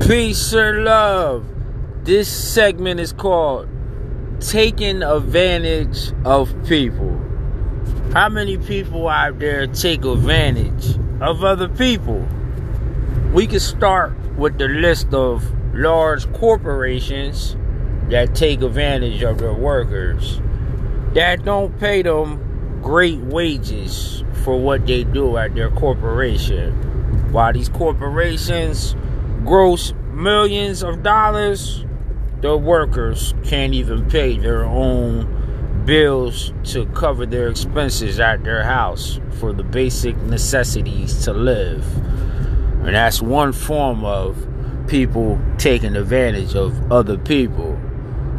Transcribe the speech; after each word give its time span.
Peace 0.00 0.54
or 0.54 0.82
love. 0.82 1.46
This 2.04 2.28
segment 2.28 3.00
is 3.00 3.12
called 3.12 3.68
Taking 4.40 5.02
Advantage 5.02 6.12
of 6.24 6.52
People. 6.66 7.20
How 8.12 8.28
many 8.28 8.56
people 8.58 9.08
out 9.08 9.38
there 9.38 9.66
take 9.66 10.04
advantage 10.04 10.98
of 11.20 11.44
other 11.44 11.68
people? 11.68 12.26
We 13.32 13.46
can 13.46 13.60
start 13.60 14.16
with 14.36 14.58
the 14.58 14.68
list 14.68 15.14
of 15.14 15.44
large 15.74 16.30
corporations 16.32 17.56
that 18.08 18.34
take 18.34 18.62
advantage 18.62 19.22
of 19.22 19.38
their 19.38 19.54
workers 19.54 20.40
that 21.14 21.44
don't 21.44 21.78
pay 21.80 22.02
them 22.02 22.80
great 22.82 23.18
wages 23.18 24.24
for 24.44 24.58
what 24.58 24.86
they 24.86 25.04
do 25.04 25.36
at 25.36 25.54
their 25.54 25.70
corporation. 25.70 26.72
While 27.32 27.52
these 27.52 27.68
corporations 27.68 28.94
gross 29.44 29.92
millions 30.12 30.82
of 30.82 31.02
dollars, 31.02 31.84
the 32.40 32.56
workers 32.56 33.34
can't 33.44 33.74
even 33.74 34.08
pay 34.08 34.38
their 34.38 34.64
own 34.64 35.84
bills 35.84 36.52
to 36.64 36.86
cover 36.86 37.26
their 37.26 37.48
expenses 37.48 38.20
at 38.20 38.44
their 38.44 38.62
house 38.62 39.20
for 39.38 39.52
the 39.52 39.62
basic 39.62 40.16
necessities 40.18 41.24
to 41.24 41.32
live. 41.32 41.84
And 42.86 42.94
that's 42.94 43.20
one 43.20 43.52
form 43.52 44.04
of 44.04 44.46
people 44.86 45.40
taking 45.58 45.96
advantage 45.96 46.54
of 46.54 46.90
other 46.92 47.18
people. 47.18 47.78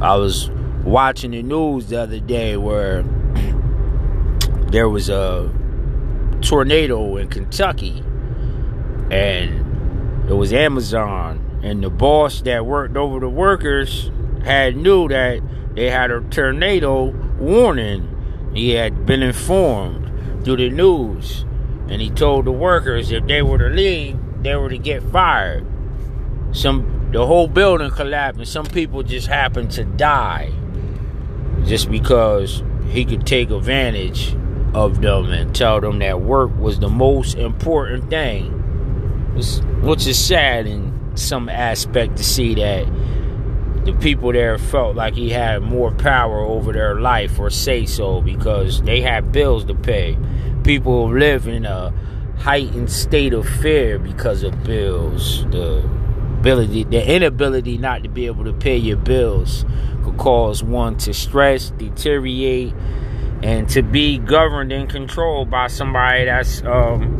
I 0.00 0.16
was 0.16 0.50
watching 0.84 1.32
the 1.32 1.42
news 1.42 1.88
the 1.88 2.00
other 2.02 2.20
day 2.20 2.56
where 2.56 3.02
there 4.70 4.88
was 4.88 5.08
a 5.08 5.52
tornado 6.40 7.16
in 7.16 7.28
Kentucky 7.28 8.02
and 9.10 9.67
it 10.28 10.34
was 10.34 10.52
Amazon 10.52 11.60
and 11.62 11.82
the 11.82 11.90
boss 11.90 12.42
that 12.42 12.66
worked 12.66 12.96
over 12.96 13.18
the 13.18 13.28
workers 13.28 14.10
had 14.44 14.76
knew 14.76 15.08
that 15.08 15.40
they 15.74 15.90
had 15.90 16.10
a 16.10 16.20
tornado 16.20 17.06
warning. 17.38 18.50
He 18.54 18.70
had 18.70 19.06
been 19.06 19.22
informed 19.22 20.44
through 20.44 20.58
the 20.58 20.70
news 20.70 21.44
and 21.88 22.02
he 22.02 22.10
told 22.10 22.44
the 22.44 22.52
workers 22.52 23.10
if 23.10 23.26
they 23.26 23.42
were 23.42 23.58
to 23.58 23.68
leave, 23.68 24.18
they 24.42 24.54
were 24.54 24.68
to 24.68 24.78
get 24.78 25.02
fired. 25.02 25.66
Some 26.52 27.10
the 27.12 27.26
whole 27.26 27.48
building 27.48 27.90
collapsed 27.90 28.38
and 28.38 28.48
some 28.48 28.66
people 28.66 29.02
just 29.02 29.28
happened 29.28 29.70
to 29.72 29.84
die 29.84 30.52
just 31.64 31.90
because 31.90 32.62
he 32.90 33.04
could 33.04 33.26
take 33.26 33.50
advantage 33.50 34.36
of 34.74 35.00
them 35.00 35.32
and 35.32 35.54
tell 35.54 35.80
them 35.80 35.98
that 36.00 36.20
work 36.20 36.54
was 36.58 36.78
the 36.78 36.88
most 36.88 37.36
important 37.36 38.10
thing. 38.10 38.54
Which 39.82 40.06
is 40.06 40.18
sad 40.22 40.66
in 40.66 41.16
some 41.16 41.48
aspect 41.48 42.16
to 42.16 42.24
see 42.24 42.54
that 42.54 42.86
the 43.84 43.92
people 43.94 44.32
there 44.32 44.58
felt 44.58 44.96
like 44.96 45.14
he 45.14 45.30
had 45.30 45.62
more 45.62 45.90
power 45.92 46.40
over 46.40 46.72
their 46.72 47.00
life 47.00 47.38
or 47.38 47.48
say 47.48 47.86
so 47.86 48.20
because 48.20 48.82
they 48.82 49.00
had 49.00 49.32
bills 49.32 49.64
to 49.64 49.74
pay. 49.74 50.18
People 50.62 51.10
live 51.10 51.48
in 51.48 51.64
a 51.64 51.92
heightened 52.38 52.90
state 52.90 53.32
of 53.32 53.48
fear 53.48 53.98
because 53.98 54.42
of 54.42 54.62
bills. 54.62 55.44
The 55.46 55.78
ability, 56.38 56.84
the 56.84 57.14
inability 57.14 57.78
not 57.78 58.02
to 58.02 58.08
be 58.08 58.26
able 58.26 58.44
to 58.44 58.52
pay 58.52 58.76
your 58.76 58.96
bills 58.96 59.64
could 60.04 60.18
cause 60.18 60.62
one 60.62 60.96
to 60.98 61.14
stress, 61.14 61.70
deteriorate, 61.70 62.74
and 63.42 63.68
to 63.70 63.82
be 63.82 64.18
governed 64.18 64.72
and 64.72 64.88
controlled 64.88 65.50
by 65.50 65.66
somebody 65.68 66.26
that's 66.26 66.62
um, 66.64 67.17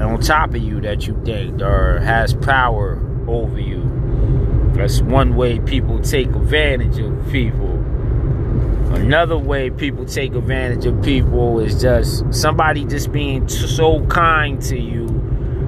on 0.00 0.20
top 0.20 0.50
of 0.50 0.62
you 0.62 0.80
that 0.82 1.06
you 1.06 1.20
think 1.24 1.60
or 1.60 2.00
has 2.00 2.34
power 2.34 2.98
over 3.28 3.58
you. 3.60 3.82
That's 4.74 5.00
one 5.02 5.36
way 5.36 5.60
people 5.60 6.00
take 6.00 6.28
advantage 6.28 6.98
of 6.98 7.30
people. 7.30 7.72
Another 8.94 9.36
way 9.36 9.70
people 9.70 10.04
take 10.04 10.34
advantage 10.34 10.86
of 10.86 11.02
people 11.02 11.60
is 11.60 11.80
just 11.80 12.24
somebody 12.32 12.84
just 12.84 13.12
being 13.12 13.48
so 13.48 14.04
kind 14.06 14.60
to 14.62 14.78
you 14.78 15.06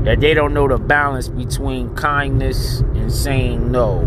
that 0.05 0.21
they 0.21 0.35
don't 0.35 0.55
know 0.55 0.69
the 0.69 0.79
balance 0.79 1.29
between 1.29 1.95
kindness 1.97 2.81
and 2.81 3.13
saying 3.13 3.71
no. 3.71 4.01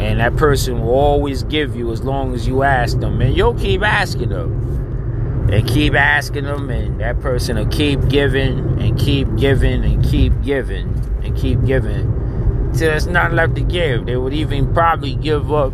And 0.00 0.20
that 0.20 0.36
person 0.36 0.80
will 0.80 0.94
always 0.94 1.42
give 1.44 1.76
you 1.76 1.92
as 1.92 2.02
long 2.02 2.34
as 2.34 2.48
you 2.48 2.62
ask 2.62 2.98
them. 2.98 3.20
And 3.20 3.36
you'll 3.36 3.54
keep 3.54 3.82
asking 3.82 4.30
them. 4.30 5.50
And 5.52 5.68
keep 5.68 5.94
asking 5.94 6.44
them, 6.44 6.70
and 6.70 7.00
that 7.00 7.20
person 7.20 7.56
will 7.56 7.66
keep 7.66 8.08
giving 8.08 8.73
keep 8.98 9.34
giving 9.36 9.84
and 9.84 10.04
keep 10.04 10.32
giving 10.42 10.88
and 11.22 11.36
keep 11.36 11.64
giving. 11.64 12.70
Till 12.72 12.90
there's 12.90 13.06
not 13.06 13.32
left 13.32 13.54
to 13.56 13.62
give. 13.62 14.06
They 14.06 14.16
would 14.16 14.34
even 14.34 14.72
probably 14.74 15.14
give 15.14 15.52
up 15.52 15.72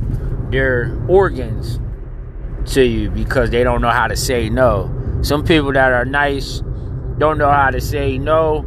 their 0.50 0.96
organs 1.08 1.80
to 2.72 2.82
you 2.82 3.10
because 3.10 3.50
they 3.50 3.64
don't 3.64 3.80
know 3.80 3.90
how 3.90 4.06
to 4.06 4.16
say 4.16 4.48
no. 4.48 4.90
Some 5.22 5.44
people 5.44 5.72
that 5.72 5.92
are 5.92 6.04
nice 6.04 6.62
don't 7.18 7.38
know 7.38 7.50
how 7.50 7.70
to 7.70 7.80
say 7.80 8.18
no 8.18 8.64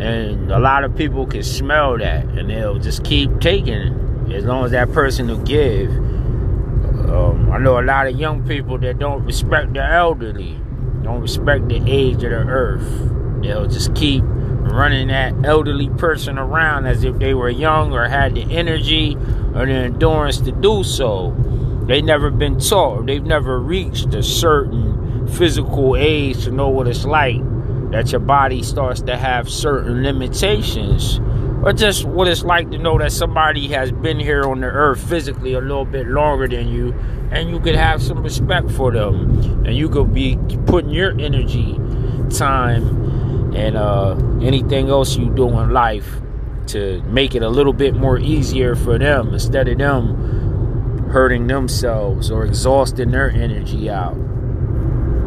and 0.00 0.50
a 0.50 0.58
lot 0.58 0.84
of 0.84 0.96
people 0.96 1.26
can 1.26 1.42
smell 1.42 1.98
that, 1.98 2.24
and 2.24 2.50
they'll 2.50 2.78
just 2.78 3.04
keep 3.04 3.40
taking 3.40 4.32
as 4.32 4.44
long 4.44 4.64
as 4.64 4.72
that 4.72 4.90
person 4.92 5.28
will 5.28 5.38
give. 5.38 5.90
Um, 5.90 7.50
I 7.52 7.58
know 7.58 7.78
a 7.78 7.82
lot 7.82 8.08
of 8.08 8.18
young 8.18 8.46
people 8.46 8.78
that 8.78 8.98
don't 8.98 9.24
respect 9.24 9.74
the 9.74 9.84
elderly, 9.84 10.60
don't 11.02 11.20
respect 11.20 11.68
the 11.68 11.80
age 11.86 12.24
of 12.24 12.30
the 12.30 12.44
earth. 12.48 13.10
They'll 13.44 13.66
just 13.66 13.94
keep 13.94 14.22
running 14.24 15.08
that 15.08 15.34
elderly 15.44 15.88
person 15.90 16.38
around 16.38 16.86
as 16.86 17.04
if 17.04 17.18
they 17.18 17.34
were 17.34 17.50
young 17.50 17.92
or 17.92 18.08
had 18.08 18.34
the 18.34 18.42
energy 18.50 19.14
or 19.54 19.66
the 19.66 19.72
endurance 19.72 20.38
to 20.40 20.52
do 20.52 20.82
so. 20.82 21.34
They've 21.86 22.04
never 22.04 22.30
been 22.30 22.58
taught, 22.58 23.06
they've 23.06 23.22
never 23.22 23.60
reached 23.60 24.14
a 24.14 24.22
certain 24.22 25.28
physical 25.28 25.96
age 25.96 26.44
to 26.44 26.50
know 26.50 26.68
what 26.68 26.88
it's 26.88 27.04
like 27.04 27.40
that 27.90 28.10
your 28.10 28.20
body 28.20 28.62
starts 28.62 29.02
to 29.02 29.16
have 29.16 29.48
certain 29.48 30.02
limitations 30.02 31.20
or 31.62 31.72
just 31.72 32.04
what 32.04 32.26
it's 32.26 32.42
like 32.42 32.70
to 32.70 32.78
know 32.78 32.98
that 32.98 33.12
somebody 33.12 33.68
has 33.68 33.92
been 33.92 34.18
here 34.18 34.44
on 34.44 34.60
the 34.60 34.66
earth 34.66 35.00
physically 35.08 35.54
a 35.54 35.60
little 35.60 35.84
bit 35.84 36.06
longer 36.08 36.48
than 36.48 36.68
you 36.68 36.92
and 37.30 37.50
you 37.50 37.60
could 37.60 37.74
have 37.74 38.02
some 38.02 38.22
respect 38.22 38.70
for 38.70 38.90
them 38.90 39.64
and 39.64 39.76
you 39.76 39.88
could 39.88 40.12
be 40.12 40.38
putting 40.66 40.90
your 40.90 41.18
energy 41.20 41.78
time 42.30 43.13
and 43.54 43.76
uh, 43.76 44.16
anything 44.42 44.88
else 44.88 45.16
you 45.16 45.30
do 45.30 45.48
in 45.58 45.70
life 45.70 46.20
to 46.66 47.02
make 47.02 47.34
it 47.34 47.42
a 47.42 47.48
little 47.48 47.72
bit 47.72 47.94
more 47.94 48.18
easier 48.18 48.74
for 48.74 48.98
them 48.98 49.32
instead 49.34 49.68
of 49.68 49.78
them 49.78 51.08
hurting 51.10 51.46
themselves 51.46 52.30
or 52.30 52.44
exhausting 52.44 53.10
their 53.10 53.30
energy 53.30 53.88
out 53.88 54.16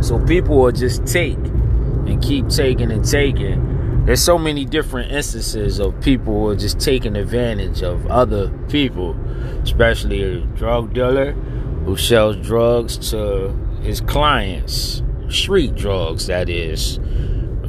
so 0.01 0.19
people 0.25 0.57
will 0.57 0.71
just 0.71 1.05
take 1.05 1.37
and 1.37 2.21
keep 2.21 2.47
taking 2.49 2.91
and 2.91 3.03
taking. 3.03 4.05
There's 4.05 4.21
so 4.21 4.37
many 4.37 4.63
different 4.63 5.11
instances 5.11 5.79
of 5.79 5.99
people 6.01 6.49
are 6.49 6.55
just 6.55 6.79
taking 6.79 7.17
advantage 7.17 7.81
of 7.81 8.05
other 8.07 8.49
people, 8.69 9.13
especially 9.63 10.23
a 10.23 10.39
drug 10.55 10.93
dealer 10.93 11.31
who 11.31 11.97
sells 11.97 12.37
drugs 12.37 12.97
to 13.11 13.49
his 13.81 14.01
clients, 14.01 15.01
street 15.29 15.75
drugs, 15.75 16.27
that 16.27 16.49
is. 16.49 16.99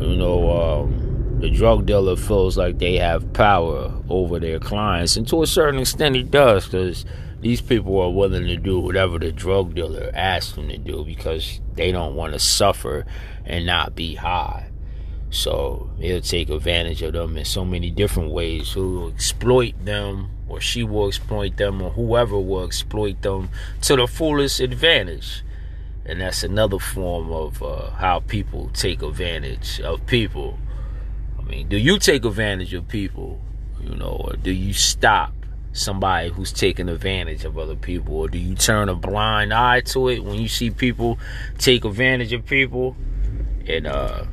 You 0.09 0.17
know, 0.17 0.51
um, 0.51 1.39
the 1.41 1.51
drug 1.51 1.85
dealer 1.85 2.17
feels 2.17 2.57
like 2.57 2.79
they 2.79 2.97
have 2.97 3.33
power 3.35 3.93
over 4.09 4.41
their 4.41 4.59
clients, 4.59 5.19
and 5.19 5.29
to 5.29 5.43
a 5.43 5.47
certain 5.47 5.81
extent, 5.81 6.17
he 6.17 6.23
does, 6.23 6.65
because 6.65 7.05
these 7.41 7.61
people 7.61 8.01
are 8.01 8.11
willing 8.11 8.47
to 8.47 8.57
do 8.57 8.81
whatever 8.81 9.19
the 9.19 9.31
drug 9.31 9.75
dealer 9.75 10.11
asks 10.15 10.53
them 10.53 10.69
to 10.69 10.79
do 10.79 11.05
because 11.05 11.61
they 11.75 11.93
don't 11.93 12.15
want 12.17 12.33
to 12.33 12.39
suffer 12.39 13.05
and 13.45 13.67
not 13.67 13.95
be 13.95 14.15
high. 14.15 14.71
So 15.31 15.91
he'll 15.99 16.23
take 16.23 16.49
advantage 16.49 17.03
of 17.03 17.13
them 17.13 17.37
in 17.37 17.45
so 17.45 17.65
many 17.65 17.91
different 17.91 18.31
ways. 18.31 18.73
He'll 18.73 19.09
exploit 19.09 19.75
them, 19.85 20.31
or 20.49 20.61
she 20.61 20.82
will 20.85 21.09
exploit 21.09 21.59
them, 21.59 21.82
or 21.82 21.91
whoever 21.91 22.41
will 22.41 22.65
exploit 22.65 23.21
them 23.21 23.50
to 23.82 23.97
the 23.97 24.06
fullest 24.06 24.59
advantage. 24.61 25.44
And 26.08 26.22
that's 26.22 26.43
another 26.43 26.78
form 26.78 27.31
of 27.31 27.62
uh, 27.62 27.90
how 27.90 28.20
people 28.20 28.70
take 28.72 29.02
advantage 29.02 29.78
of 29.82 30.06
people. 30.06 30.58
I 31.38 31.43
mean, 31.43 31.69
do 31.69 31.76
you 31.76 31.99
take 31.99 32.25
advantage 32.25 32.72
of 32.72 32.88
people? 32.88 33.38
You 33.82 33.94
know, 33.94 34.22
or 34.25 34.32
do 34.37 34.50
you 34.50 34.72
stop 34.72 35.34
somebody 35.72 36.31
who's 36.31 36.50
taking 36.50 36.88
advantage 36.88 37.44
of 37.44 37.58
other 37.58 37.76
people? 37.76 38.16
Or 38.16 38.28
do 38.28 38.38
you 38.38 38.55
turn 38.55 38.88
a 38.88 38.94
blind 38.94 39.52
eye 39.52 39.81
to 39.81 40.08
it 40.08 40.25
when 40.25 40.37
you 40.37 40.49
see 40.49 40.70
people 40.70 41.19
take 41.58 41.84
advantage 41.84 42.32
of 42.32 42.46
people? 42.46 42.96
And 43.66 43.87
uh, 43.87 44.25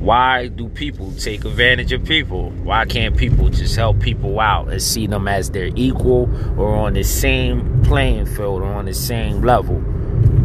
why 0.00 0.48
do 0.48 0.68
people 0.68 1.12
take 1.12 1.44
advantage 1.44 1.92
of 1.92 2.04
people? 2.04 2.50
Why 2.50 2.84
can't 2.84 3.16
people 3.16 3.48
just 3.48 3.76
help 3.76 4.00
people 4.00 4.40
out 4.40 4.70
and 4.70 4.82
see 4.82 5.06
them 5.06 5.28
as 5.28 5.50
their 5.52 5.70
equal 5.76 6.28
or 6.58 6.74
on 6.74 6.94
the 6.94 7.04
same 7.04 7.80
playing 7.84 8.26
field 8.26 8.62
or 8.62 8.72
on 8.72 8.86
the 8.86 8.94
same 8.94 9.40
level? 9.40 9.93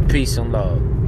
Peace 0.09 0.37
and 0.37 0.51
love. 0.51 0.98